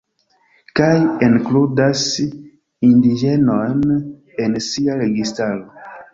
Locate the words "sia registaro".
4.71-5.71